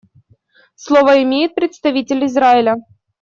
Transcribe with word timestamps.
Слово 0.77 1.21
имеет 1.21 1.53
представитель 1.53 2.25
Израиля. 2.25 2.77